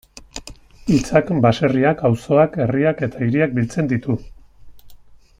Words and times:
Hitzak 0.93 1.27
baserriak, 1.45 2.01
auzoak, 2.09 2.57
herriak 2.65 3.03
eta 3.09 3.21
hiriak 3.27 3.53
biltzen 3.59 3.91
ditu. 3.95 4.17